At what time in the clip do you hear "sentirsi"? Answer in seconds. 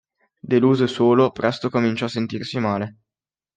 2.09-2.57